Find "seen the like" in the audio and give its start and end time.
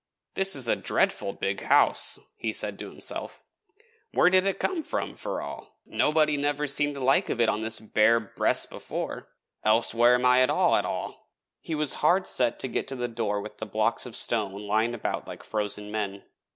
6.65-7.29